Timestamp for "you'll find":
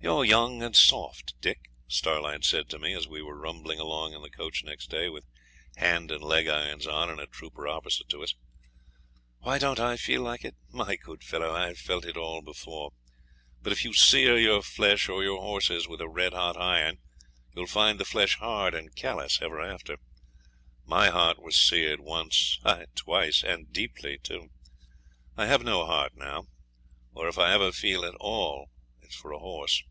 17.54-17.98